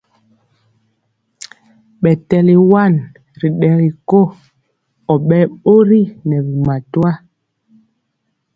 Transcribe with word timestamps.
Ɓɛ 2.01 2.11
tɛli 2.27 2.55
wan 2.71 2.93
ri 3.39 3.47
ɗɛgi 3.59 3.89
ko, 4.09 4.19
ɔ 5.11 5.13
ɓɛɛ 5.27 5.45
ɓori 5.63 6.01
nɛ 6.27 6.37
bi 6.45 6.53
matwa. 6.67 7.11